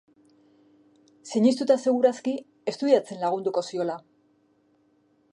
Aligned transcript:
Sinistuta 1.31 1.75
seguruaski, 1.83 2.33
estudiatzen 2.73 3.21
lagunduko 3.25 3.63
ziola. 3.73 3.99